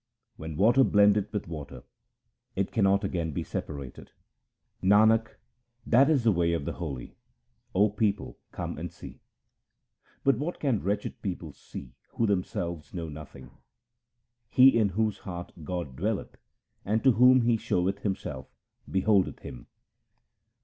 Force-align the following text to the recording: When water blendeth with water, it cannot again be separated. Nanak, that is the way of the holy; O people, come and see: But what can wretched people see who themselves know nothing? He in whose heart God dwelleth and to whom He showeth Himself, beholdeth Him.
When 0.35 0.55
water 0.57 0.83
blendeth 0.83 1.31
with 1.31 1.47
water, 1.47 1.83
it 2.55 2.71
cannot 2.71 3.03
again 3.03 3.33
be 3.33 3.43
separated. 3.43 4.09
Nanak, 4.81 5.35
that 5.85 6.09
is 6.09 6.23
the 6.23 6.31
way 6.31 6.53
of 6.53 6.65
the 6.65 6.71
holy; 6.73 7.17
O 7.75 7.87
people, 7.87 8.39
come 8.51 8.79
and 8.79 8.91
see: 8.91 9.21
But 10.23 10.39
what 10.39 10.59
can 10.59 10.81
wretched 10.81 11.21
people 11.21 11.53
see 11.53 11.93
who 12.13 12.25
themselves 12.25 12.95
know 12.95 13.09
nothing? 13.09 13.51
He 14.49 14.75
in 14.75 14.89
whose 14.89 15.19
heart 15.19 15.53
God 15.63 15.95
dwelleth 15.95 16.35
and 16.83 17.03
to 17.03 17.11
whom 17.11 17.41
He 17.41 17.55
showeth 17.55 17.99
Himself, 17.99 18.47
beholdeth 18.89 19.37
Him. 19.41 19.67